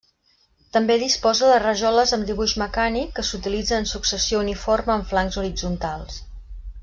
[0.77, 6.19] També disposa de rajoles amb dibuix mecànic que s'utilitza en successió uniforme en flancs horitzontals.